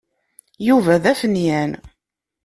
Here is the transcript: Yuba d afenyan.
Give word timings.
Yuba 0.67 0.95
d 1.03 1.05
afenyan. 1.11 1.71